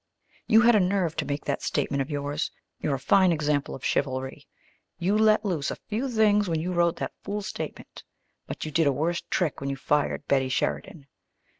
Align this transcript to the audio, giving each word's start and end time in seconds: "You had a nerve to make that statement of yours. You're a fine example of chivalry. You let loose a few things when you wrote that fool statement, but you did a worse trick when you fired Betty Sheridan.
"You 0.47 0.61
had 0.61 0.73
a 0.73 0.79
nerve 0.79 1.15
to 1.17 1.25
make 1.27 1.45
that 1.45 1.61
statement 1.61 2.01
of 2.01 2.09
yours. 2.09 2.49
You're 2.79 2.95
a 2.95 2.99
fine 2.99 3.31
example 3.31 3.75
of 3.75 3.85
chivalry. 3.85 4.47
You 4.97 5.15
let 5.15 5.45
loose 5.45 5.69
a 5.69 5.75
few 5.75 6.09
things 6.09 6.49
when 6.49 6.59
you 6.59 6.73
wrote 6.73 6.95
that 6.95 7.13
fool 7.21 7.43
statement, 7.43 8.03
but 8.47 8.65
you 8.65 8.71
did 8.71 8.87
a 8.87 8.91
worse 8.91 9.21
trick 9.29 9.61
when 9.61 9.69
you 9.69 9.75
fired 9.75 10.25
Betty 10.25 10.49
Sheridan. 10.49 11.05